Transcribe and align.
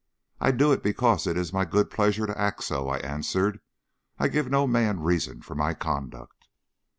"I 0.39 0.49
do 0.49 0.71
it 0.71 0.81
because 0.81 1.27
it 1.27 1.37
is 1.37 1.53
my 1.53 1.63
good 1.63 1.91
pleasure 1.91 2.25
to 2.25 2.35
act 2.35 2.63
so," 2.63 2.89
I 2.89 2.97
answered. 2.97 3.59
"I 4.17 4.29
give 4.29 4.49
no 4.49 4.65
man 4.65 5.01
reasons 5.01 5.45
for 5.45 5.53
my 5.53 5.75
conduct." 5.75 6.47